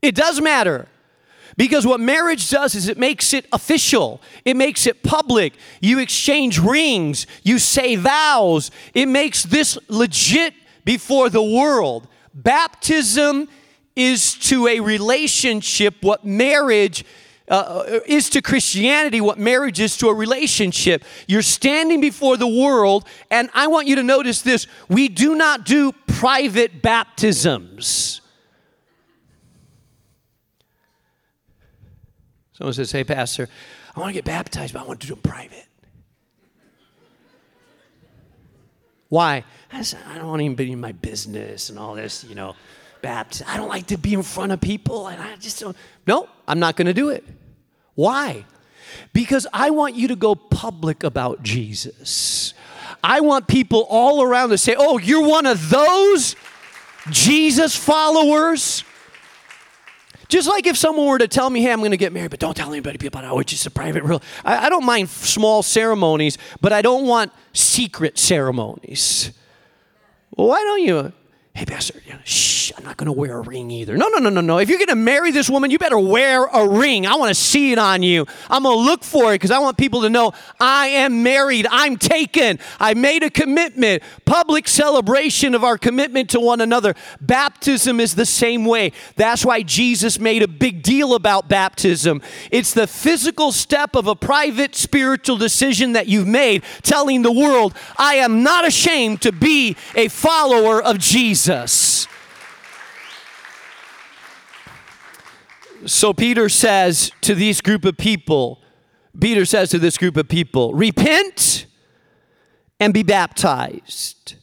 [0.03, 0.87] It does matter.
[1.57, 5.55] Because what marriage does is it makes it official, it makes it public.
[5.81, 12.09] You exchange rings, you say vows, it makes this legit before the world.
[12.35, 13.49] Baptism
[13.95, 17.05] is to a relationship what marriage
[17.49, 21.05] uh, is to Christianity what marriage is to a relationship.
[21.27, 25.67] You're standing before the world, and I want you to notice this we do not
[25.67, 28.22] do private baptisms.
[32.63, 33.49] Someone says, Hey, Pastor,
[33.97, 35.67] I want to get baptized, but I want to do it private.
[39.09, 39.43] Why?
[39.73, 42.55] I, said, I don't want be in my business and all this, you know,
[43.01, 43.49] baptism.
[43.51, 45.77] I don't like to be in front of people, and I just don't.
[46.07, 47.25] No, I'm not going to do it.
[47.97, 48.45] Why?
[49.13, 52.55] Because I want you to go public about Jesus.
[53.03, 56.37] I want people all around to say, Oh, you're one of those
[57.11, 58.85] Jesus followers?
[60.33, 62.41] Just like if someone were to tell me, hey, I'm going to get married, but
[62.41, 63.41] don't tell anybody about it.
[63.43, 64.23] It's just a private real.
[64.47, 69.31] I, I don't mind small ceremonies, but I don't want secret ceremonies.
[70.31, 71.13] Why don't you?
[71.55, 73.95] Hey, Pastor, shh, I'm not going to wear a ring either.
[73.95, 74.57] No, no, no, no, no.
[74.57, 77.07] If you're going to marry this woman, you better wear a ring.
[77.07, 78.27] I want to see it on you.
[78.49, 81.67] I'm going to look for it because I want people to know I am married.
[81.71, 82.59] I'm taken.
[82.81, 84.03] I made a commitment.
[84.25, 86.95] Public celebration of our commitment to one another.
[87.21, 88.93] Baptism is the same way.
[89.17, 92.23] That's why Jesus made a big deal about baptism.
[92.51, 97.75] It's the physical step of a private spiritual decision that you've made, telling the world,
[97.99, 101.42] I am not ashamed to be a follower of Jesus.
[105.87, 108.63] So Peter says to this group of people,
[109.19, 111.67] Peter says to this group of people, repent
[112.79, 114.37] and be baptized.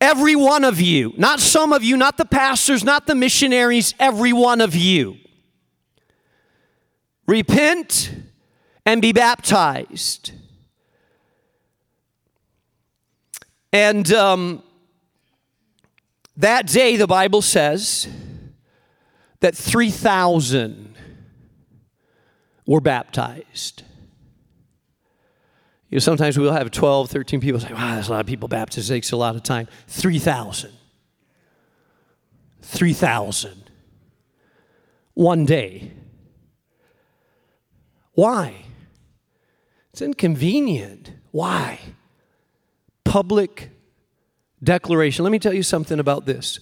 [0.00, 4.32] Every one of you, not some of you, not the pastors, not the missionaries, every
[4.32, 5.18] one of you.
[7.26, 8.14] Repent
[8.84, 10.32] and be baptized
[13.72, 14.62] And um,
[16.36, 18.08] that day, the Bible says
[19.40, 20.94] that 3,000
[22.66, 23.82] were baptized.
[25.88, 28.48] You know, sometimes we'll have 12, 13 people say, wow, that's a lot of people
[28.48, 28.90] baptized.
[28.90, 29.68] It takes a lot of time.
[29.88, 30.72] 3,000.
[32.62, 33.70] 3,000.
[35.14, 35.92] One day.
[38.14, 38.64] Why?
[39.92, 41.12] It's inconvenient.
[41.30, 41.78] Why?
[43.12, 43.68] Public
[44.64, 45.22] declaration.
[45.22, 46.60] Let me tell you something about this.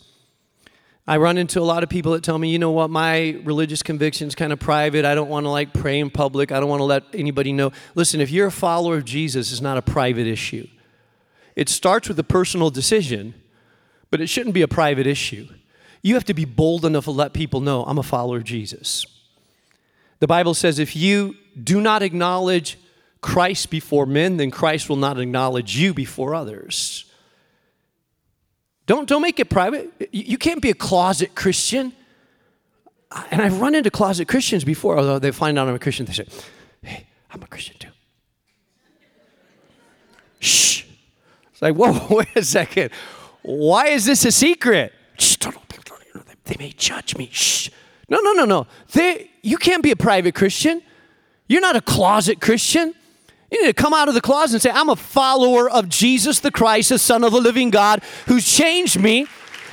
[1.06, 3.84] I run into a lot of people that tell me, you know what, my religious
[3.84, 5.04] conviction is kind of private.
[5.04, 6.50] I don't want to like pray in public.
[6.50, 7.70] I don't want to let anybody know.
[7.94, 10.66] Listen, if you're a follower of Jesus, it's not a private issue.
[11.54, 13.34] It starts with a personal decision,
[14.10, 15.46] but it shouldn't be a private issue.
[16.02, 19.06] You have to be bold enough to let people know, I'm a follower of Jesus.
[20.18, 22.76] The Bible says if you do not acknowledge
[23.20, 27.04] Christ before men, then Christ will not acknowledge you before others.
[28.87, 29.90] Don't, don't make it private.
[30.11, 31.92] You can't be a closet Christian.
[33.30, 36.12] And I've run into closet Christians before, although they find out I'm a Christian, they
[36.12, 36.26] say,
[36.83, 37.88] Hey, I'm a Christian too.
[40.38, 40.85] Shh.
[41.52, 42.90] It's like, whoa, wait a second.
[43.42, 44.92] Why is this a secret?
[45.18, 45.37] Shh,
[46.44, 47.28] they may judge me.
[47.30, 47.70] Shh.
[48.09, 48.66] No, no, no, no.
[48.92, 50.83] They, you can't be a private Christian.
[51.46, 52.94] You're not a closet Christian.
[53.50, 56.40] You need to come out of the closet and say, I'm a follower of Jesus
[56.40, 59.26] the Christ, the Son of the living God, who's changed me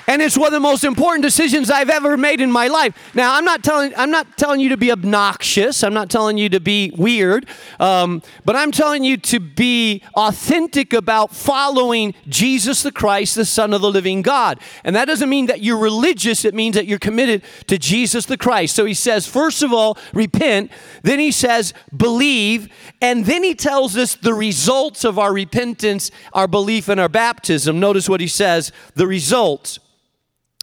[0.08, 2.96] and it's one of the most important decisions I've ever made in my life.
[3.13, 5.84] Now, I'm not telling I'm not telling you to be obnoxious.
[5.84, 7.46] I'm not telling you to be weird,
[7.80, 13.74] um, but I'm telling you to be authentic about following Jesus the Christ, the Son
[13.74, 14.60] of the Living God.
[14.84, 16.46] And that doesn't mean that you're religious.
[16.46, 18.76] It means that you're committed to Jesus the Christ.
[18.76, 20.72] So he says, first of all, repent.
[21.04, 22.70] Then he says, believe,
[23.02, 27.80] and then he tells us the results of our repentance, our belief, and our baptism.
[27.80, 29.80] Notice what he says: the results.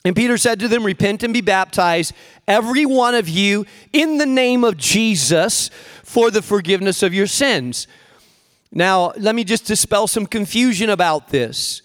[0.04, 2.12] And Peter said to them, Repent and be baptized,
[2.46, 5.70] every one of you, in the name of Jesus,
[6.02, 7.86] for the forgiveness of your sins.
[8.70, 11.80] Now, let me just dispel some confusion about this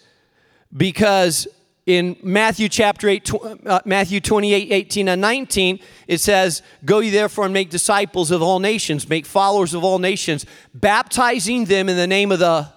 [0.76, 1.48] because
[1.86, 3.32] in Matthew chapter 8,
[3.66, 8.42] uh, Matthew 28, 18 and 19, it says, Go ye therefore and make disciples of
[8.42, 12.68] all nations, make followers of all nations, baptizing them in the name of the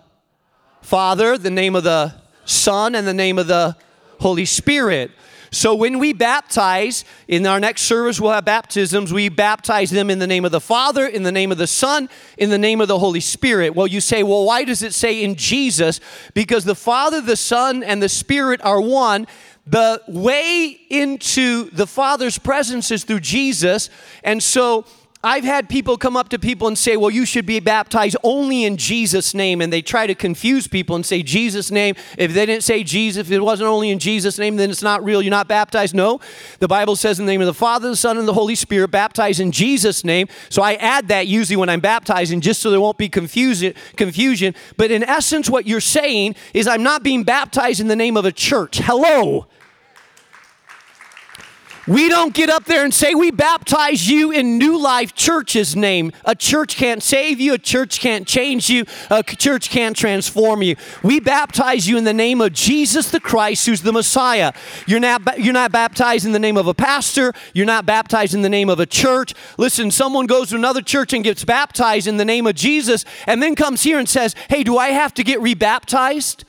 [0.83, 3.77] Father, the name of the Son, and the name of the
[4.21, 5.11] Holy Spirit.
[5.55, 9.13] So when we baptize, in our next service, we'll have baptisms.
[9.13, 12.09] We baptize them in the name of the Father, in the name of the Son,
[12.39, 13.75] in the name of the Holy Spirit.
[13.75, 16.01] Well, you say, well, why does it say in Jesus?
[16.33, 19.27] Because the Father, the Son, and the Spirit are one.
[19.67, 23.91] The way into the Father's presence is through Jesus.
[24.25, 24.87] And so,
[25.25, 28.65] I've had people come up to people and say, well, you should be baptized only
[28.65, 29.61] in Jesus' name.
[29.61, 31.95] And they try to confuse people and say, Jesus' name.
[32.19, 35.05] If they didn't say Jesus, if it wasn't only in Jesus' name, then it's not
[35.05, 35.23] real.
[35.23, 35.95] You're not baptized.
[35.95, 36.21] No.
[36.59, 38.89] The Bible says in the name of the Father, the Son, and the Holy Spirit,
[38.89, 40.27] baptized in Jesus' name.
[40.49, 43.75] So I add that usually when I'm baptizing just so there won't be confusion.
[43.97, 44.57] confusion.
[44.77, 48.25] But in essence, what you're saying is I'm not being baptized in the name of
[48.25, 48.79] a church.
[48.79, 49.47] Hello.
[51.89, 56.13] We don't get up there and say, We baptize you in New Life Church's name.
[56.25, 60.77] A church can't save you, a church can't change you, a church can't transform you.
[61.03, 64.53] We baptize you in the name of Jesus the Christ, who's the Messiah.
[64.87, 68.43] You're not, you're not baptized in the name of a pastor, you're not baptized in
[68.43, 69.35] the name of a church.
[69.59, 73.43] Listen, someone goes to another church and gets baptized in the name of Jesus and
[73.43, 76.45] then comes here and says, Hey, do I have to get rebaptized?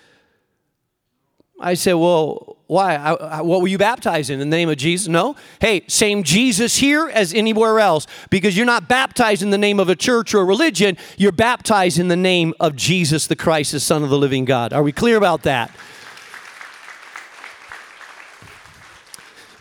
[1.63, 2.95] I said, Well, why?
[2.95, 4.41] I, I, what were you baptized in?
[4.41, 5.07] In the name of Jesus?
[5.07, 5.36] No.
[5.61, 9.88] Hey, same Jesus here as anywhere else because you're not baptized in the name of
[9.88, 10.97] a church or a religion.
[11.18, 14.74] You're baptized in the name of Jesus the Christ, the Son of the living God.
[14.74, 15.72] Are we clear about that?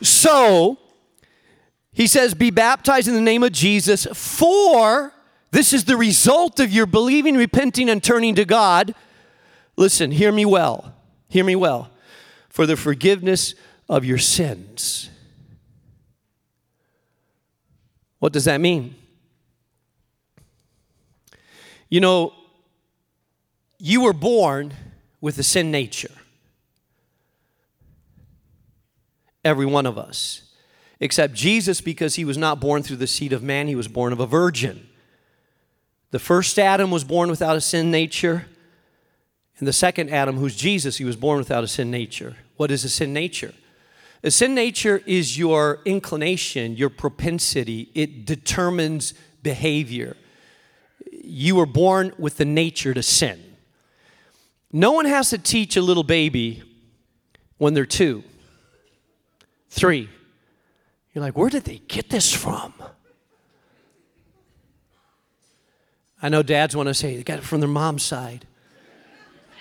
[0.02, 0.78] So,
[1.92, 5.12] he says, Be baptized in the name of Jesus, for
[5.52, 8.92] this is the result of your believing, repenting, and turning to God.
[9.76, 10.96] Listen, hear me well.
[11.28, 11.91] Hear me well.
[12.52, 13.54] For the forgiveness
[13.88, 15.08] of your sins.
[18.18, 18.94] What does that mean?
[21.88, 22.34] You know,
[23.78, 24.74] you were born
[25.20, 26.12] with a sin nature.
[29.44, 30.42] Every one of us.
[31.00, 34.12] Except Jesus, because he was not born through the seed of man, he was born
[34.12, 34.88] of a virgin.
[36.10, 38.46] The first Adam was born without a sin nature.
[39.62, 42.34] And the second Adam, who's Jesus, he was born without a sin nature.
[42.56, 43.54] What is a sin nature?
[44.24, 47.88] A sin nature is your inclination, your propensity.
[47.94, 50.16] It determines behavior.
[51.12, 53.40] You were born with the nature to sin.
[54.72, 56.64] No one has to teach a little baby
[57.58, 58.24] when they're two,
[59.70, 60.08] three.
[61.14, 62.74] You're like, where did they get this from?
[66.20, 68.48] I know dads want to say they got it from their mom's side.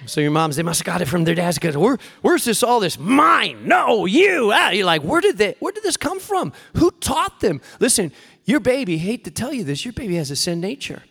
[0.06, 1.58] So your moms, they must have got it from their dads.
[1.58, 2.98] Because where, where's this all this?
[2.98, 3.68] Mine?
[3.68, 4.52] No, you.
[4.54, 6.54] Ah, you're like, where did they, where did this come from?
[6.78, 7.62] Who taught them?
[7.80, 8.12] Listen,
[8.46, 11.04] your baby, hate to tell you this, your baby has a sin nature.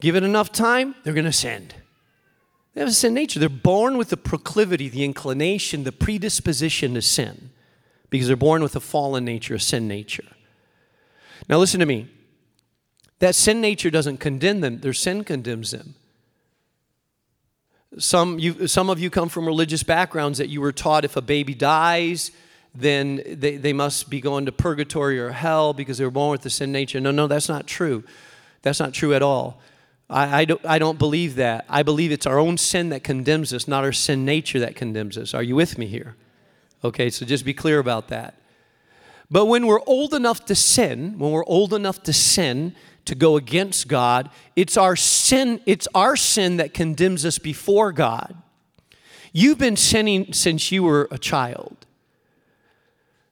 [0.00, 1.68] Give it enough time, they're to sin.
[2.74, 3.38] They have a sin nature.
[3.38, 7.50] They're born with the proclivity, the inclination, the predisposition to sin
[8.12, 10.26] because they're born with a fallen nature, a sin nature.
[11.48, 12.08] Now, listen to me.
[13.20, 15.94] That sin nature doesn't condemn them, their sin condemns them.
[17.98, 21.22] Some, you, some of you come from religious backgrounds that you were taught if a
[21.22, 22.30] baby dies,
[22.74, 26.42] then they, they must be going to purgatory or hell because they were born with
[26.42, 27.00] the sin nature.
[27.00, 28.02] No, no, that's not true.
[28.62, 29.60] That's not true at all.
[30.08, 31.66] I, I, don't, I don't believe that.
[31.68, 35.18] I believe it's our own sin that condemns us, not our sin nature that condemns
[35.18, 35.34] us.
[35.34, 36.16] Are you with me here?
[36.84, 38.34] Okay, so just be clear about that.
[39.30, 42.74] But when we're old enough to sin, when we're old enough to sin,
[43.04, 48.36] to go against God, it's our sin, it's our sin that condemns us before God.
[49.32, 51.86] You've been sinning since you were a child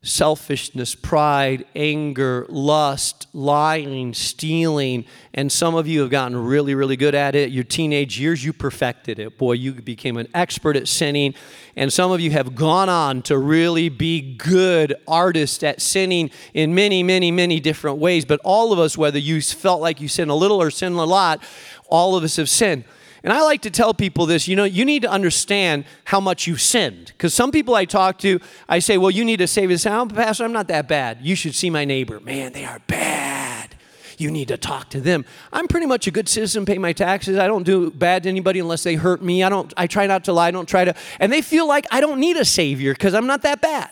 [0.02, 7.14] selfishness, pride, anger, lust, lying, stealing, and some of you have gotten really, really good
[7.14, 7.50] at it.
[7.50, 9.36] Your teenage years, you perfected it.
[9.36, 11.34] Boy, you became an expert at sinning.
[11.76, 16.74] And some of you have gone on to really be good artists at sinning in
[16.74, 18.24] many, many, many different ways.
[18.24, 21.04] But all of us, whether you felt like you sinned a little or sinned a
[21.04, 21.42] lot,
[21.90, 22.84] all of us have sinned.
[23.22, 26.46] And I like to tell people this you know, you need to understand how much
[26.46, 27.06] you've sinned.
[27.06, 29.86] Because some people I talk to, I say, well, you need to save this.
[29.86, 31.18] Oh, Pastor, I'm not that bad.
[31.20, 32.20] You should see my neighbor.
[32.20, 33.74] Man, they are bad.
[34.20, 35.24] You need to talk to them.
[35.50, 37.38] I'm pretty much a good citizen, pay my taxes.
[37.38, 39.42] I don't do bad to anybody unless they hurt me.
[39.42, 41.86] I don't I try not to lie, I don't try to and they feel like
[41.90, 43.90] I don't need a savior because I'm not that bad.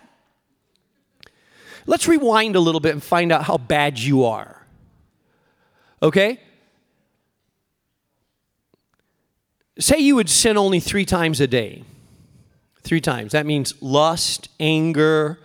[1.86, 4.66] Let's rewind a little bit and find out how bad you are.
[6.02, 6.40] Okay?
[9.78, 11.84] Say you would sin only three times a day.
[12.82, 13.32] Three times.
[13.32, 15.38] That means lust, anger,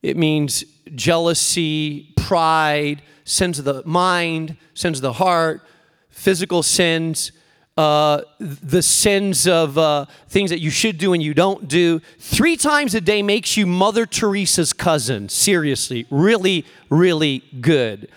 [0.00, 5.62] it means jealousy, pride, sins of the mind, sins of the heart,
[6.08, 7.32] physical sins,
[7.76, 12.00] uh, the sins of uh, things that you should do and you don't do.
[12.18, 15.28] Three times a day makes you Mother Teresa's cousin.
[15.28, 18.08] Seriously, really, really good.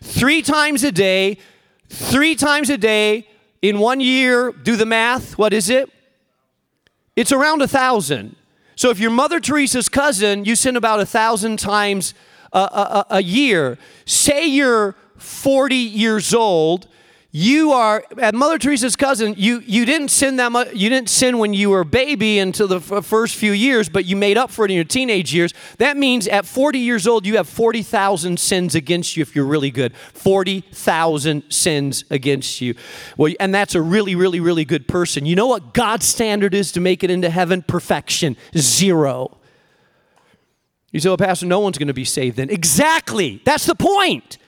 [0.00, 1.38] Three times a day,
[1.88, 3.26] three times a day
[3.62, 5.90] in one year, do the math, what is it?
[7.16, 8.36] It's around a thousand.
[8.76, 12.14] So if you're Mother Teresa's cousin, you sin about a thousand times
[12.52, 13.78] a, a, a year.
[14.04, 16.86] Say you're 40 years old
[17.30, 19.34] you are at Mother Teresa's cousin.
[19.36, 20.72] You you didn't sin that much.
[20.72, 24.06] You didn't sin when you were a baby until the f- first few years, but
[24.06, 25.52] you made up for it in your teenage years.
[25.76, 29.70] That means at 40 years old, you have 40,000 sins against you if you're really
[29.70, 29.94] good.
[30.14, 32.74] 40,000 sins against you.
[33.18, 35.26] Well, and that's a really, really, really good person.
[35.26, 37.60] You know what God's standard is to make it into heaven?
[37.60, 38.38] Perfection.
[38.56, 39.36] Zero.
[40.92, 42.48] You say, well, Pastor, no one's going to be saved then.
[42.48, 43.42] Exactly.
[43.44, 44.38] That's the point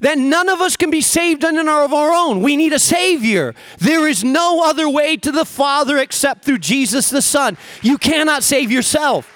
[0.00, 2.42] that none of us can be saved in and of our own.
[2.42, 3.54] We need a Savior.
[3.78, 7.56] There is no other way to the Father except through Jesus the Son.
[7.82, 9.31] You cannot save yourself.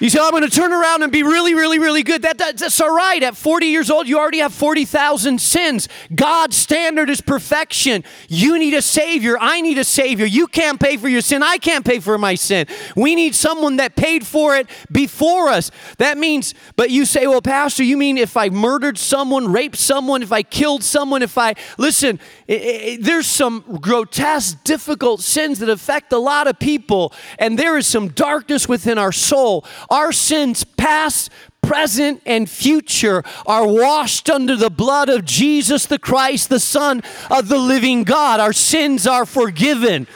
[0.00, 2.22] You say, oh, I'm going to turn around and be really, really, really good.
[2.22, 3.20] That, that, that's all right.
[3.20, 5.88] At 40 years old, you already have 40,000 sins.
[6.14, 8.04] God's standard is perfection.
[8.28, 9.36] You need a Savior.
[9.40, 10.24] I need a Savior.
[10.24, 11.42] You can't pay for your sin.
[11.42, 12.68] I can't pay for my sin.
[12.94, 15.72] We need someone that paid for it before us.
[15.98, 20.22] That means, but you say, well, Pastor, you mean if I murdered someone, raped someone,
[20.22, 25.68] if I killed someone, if I, listen, it, it, there's some grotesque, difficult sins that
[25.68, 29.64] affect a lot of people, and there is some darkness within our soul.
[29.90, 31.30] Our sins, past,
[31.62, 37.48] present, and future, are washed under the blood of Jesus the Christ, the Son of
[37.48, 38.40] the living God.
[38.40, 40.06] Our sins are forgiven.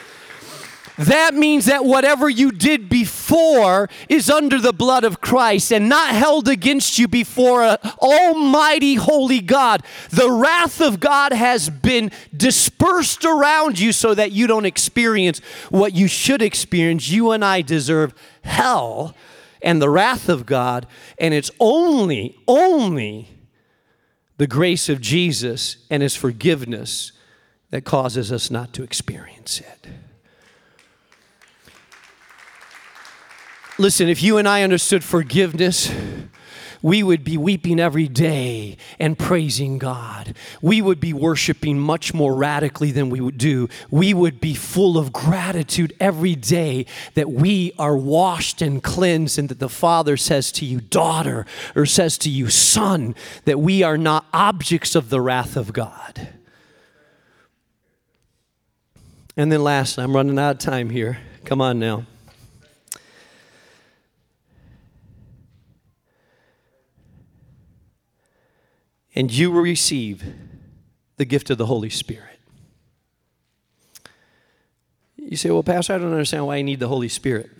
[0.98, 6.14] That means that whatever you did before is under the blood of Christ and not
[6.14, 9.82] held against you before an almighty holy God.
[10.10, 15.94] The wrath of God has been dispersed around you so that you don't experience what
[15.94, 17.08] you should experience.
[17.08, 18.12] You and I deserve
[18.42, 19.14] hell
[19.62, 20.86] and the wrath of God,
[21.18, 23.28] and it's only, only
[24.36, 27.12] the grace of Jesus and his forgiveness
[27.70, 29.88] that causes us not to experience it.
[33.78, 35.90] Listen, if you and I understood forgiveness,
[36.82, 40.34] we would be weeping every day and praising God.
[40.60, 43.68] We would be worshiping much more radically than we would do.
[43.90, 49.48] We would be full of gratitude every day that we are washed and cleansed, and
[49.48, 53.14] that the Father says to you, daughter, or says to you, son,
[53.44, 56.28] that we are not objects of the wrath of God.
[59.36, 61.18] And then last, I'm running out of time here.
[61.44, 62.04] Come on now.
[69.14, 70.24] And you will receive
[71.16, 72.40] the gift of the Holy Spirit.
[75.16, 77.50] You say, Well, Pastor, I don't understand why I need the Holy Spirit.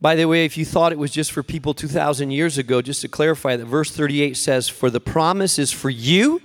[0.00, 3.00] By the way, if you thought it was just for people 2,000 years ago, just
[3.02, 6.42] to clarify that verse 38 says, For the promise is for you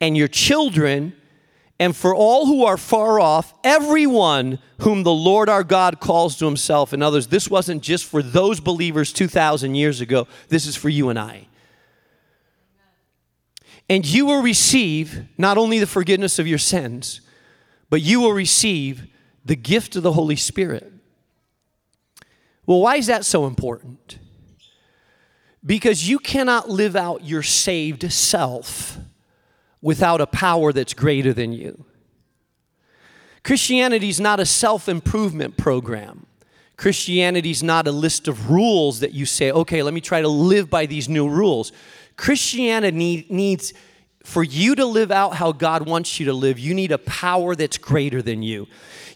[0.00, 1.12] and your children,
[1.78, 6.46] and for all who are far off, everyone whom the Lord our God calls to
[6.46, 7.28] himself and others.
[7.28, 11.46] This wasn't just for those believers 2,000 years ago, this is for you and I.
[13.90, 17.22] And you will receive not only the forgiveness of your sins,
[17.90, 19.08] but you will receive
[19.44, 20.92] the gift of the Holy Spirit.
[22.66, 24.20] Well, why is that so important?
[25.66, 28.96] Because you cannot live out your saved self
[29.82, 31.84] without a power that's greater than you.
[33.42, 36.26] Christianity is not a self improvement program.
[36.76, 40.28] Christianity is not a list of rules that you say, okay, let me try to
[40.28, 41.72] live by these new rules.
[42.20, 43.72] Christianity needs,
[44.24, 47.56] for you to live out how God wants you to live, you need a power
[47.56, 48.68] that's greater than you.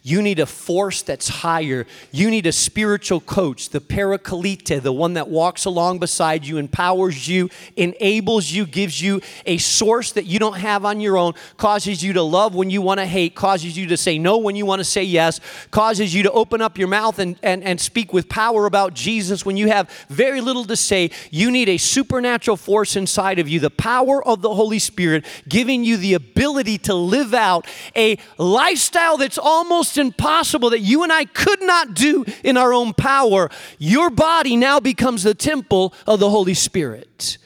[0.07, 1.87] You need a force that's higher.
[2.13, 7.27] You need a spiritual coach, the paraclete, the one that walks along beside you, empowers
[7.27, 12.03] you, enables you, gives you a source that you don't have on your own, causes
[12.03, 14.67] you to love when you want to hate, causes you to say no when you
[14.67, 15.41] want to say yes,
[15.71, 19.47] causes you to open up your mouth and, and, and speak with power about Jesus
[19.47, 21.13] when you have very little to say.
[21.31, 25.83] You need a supernatural force inside of you, the power of the Holy Spirit, giving
[25.83, 31.25] you the ability to live out a lifestyle that's almost impossible that you and I
[31.25, 36.31] could not do in our own power, your body now becomes the temple of the
[36.31, 37.39] Holy Spirit.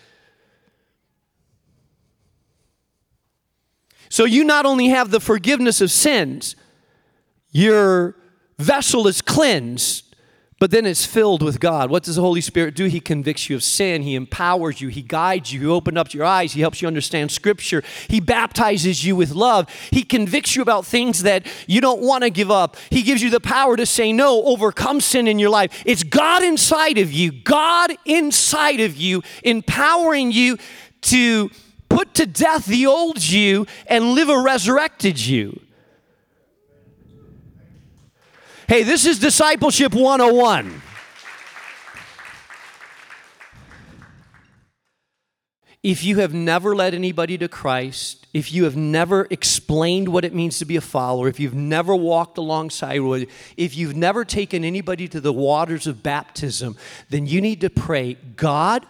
[4.08, 6.56] So you not only have the forgiveness of sins,
[7.50, 8.16] your
[8.58, 10.07] vessel is cleansed
[10.58, 11.88] but then it's filled with God.
[11.88, 12.86] What does the Holy Spirit do?
[12.86, 14.02] He convicts you of sin.
[14.02, 14.88] He empowers you.
[14.88, 15.60] He guides you.
[15.60, 16.52] He opens up your eyes.
[16.52, 17.84] He helps you understand Scripture.
[18.08, 19.70] He baptizes you with love.
[19.92, 22.76] He convicts you about things that you don't want to give up.
[22.90, 25.82] He gives you the power to say no, overcome sin in your life.
[25.86, 30.58] It's God inside of you, God inside of you, empowering you
[31.02, 31.50] to
[31.88, 35.60] put to death the old you and live a resurrected you.
[38.68, 40.82] Hey, this is Discipleship 101.
[45.82, 50.34] If you have never led anybody to Christ, if you have never explained what it
[50.34, 54.64] means to be a follower, if you've never walked alongside with, if you've never taken
[54.64, 56.76] anybody to the waters of baptism,
[57.08, 58.84] then you need to pray, God,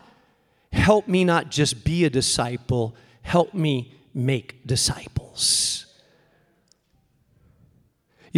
[0.72, 5.87] help me not just be a disciple, help me make disciples.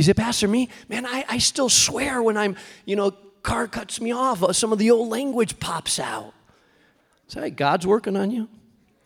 [0.01, 3.11] You say, Pastor, me, man, I, I still swear when I'm, you know,
[3.43, 6.33] car cuts me off, uh, some of the old language pops out.
[7.29, 8.49] Say, God's working on you.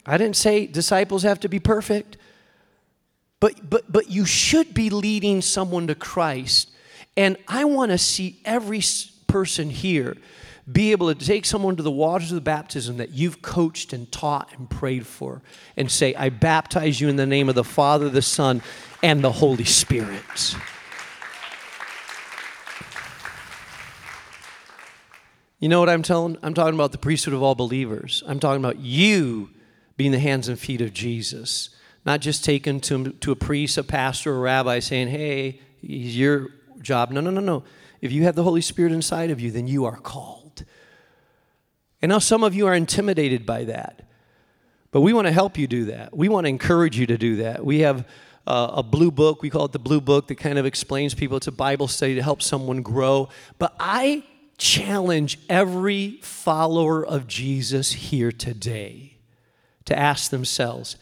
[0.06, 2.16] I didn't say disciples have to be perfect,
[3.40, 6.70] but, but, but you should be leading someone to Christ.
[7.16, 8.80] And I want to see every
[9.26, 10.16] person here
[10.70, 14.12] be able to take someone to the waters of the baptism that you've coached and
[14.12, 15.42] taught and prayed for
[15.76, 18.62] and say, I baptize you in the name of the Father, the Son,
[19.02, 20.54] and the Holy Spirit.
[25.64, 26.36] You know what I'm telling?
[26.42, 28.22] I'm talking about the priesthood of all believers.
[28.26, 29.48] I'm talking about you
[29.96, 31.70] being the hands and feet of Jesus,
[32.04, 36.50] not just taken to, to a priest, a pastor, a rabbi saying, hey, he's your
[36.82, 37.12] job.
[37.12, 37.64] No, no, no, no.
[38.02, 40.66] If you have the Holy Spirit inside of you, then you are called.
[42.02, 44.02] And now some of you are intimidated by that.
[44.90, 46.14] But we want to help you do that.
[46.14, 47.64] We want to encourage you to do that.
[47.64, 48.06] We have
[48.46, 51.38] uh, a blue book, we call it the blue book, that kind of explains people.
[51.38, 53.30] It's a Bible study to help someone grow.
[53.58, 54.24] But I
[54.58, 59.16] challenge every follower of Jesus here today
[59.84, 60.96] to ask themselves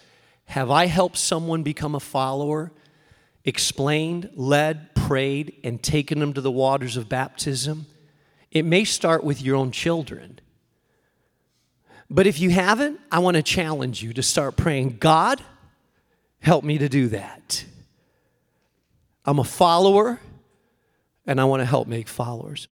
[0.46, 2.72] Have I helped someone become a follower,
[3.44, 7.86] explained, led, prayed, and taken them to the waters of baptism?
[8.50, 10.38] It may start with your own children.
[12.10, 15.42] But if you haven't, I want to challenge you to start praying God,
[16.40, 17.64] help me to do that.
[19.24, 20.20] I'm a follower,
[21.26, 22.68] and I want to help make followers.